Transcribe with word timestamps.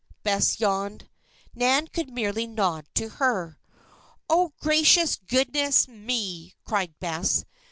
Bess 0.23 0.59
yawned. 0.59 1.07
Nan 1.53 1.85
could 1.87 2.09
merely 2.11 2.47
nod 2.47 2.87
to 2.95 3.07
her. 3.07 3.59
"Oh, 4.27 4.51
gracious 4.59 5.15
goodness 5.15 5.87
me!" 5.87 6.55
cried 6.65 6.99
Bess. 6.99 7.45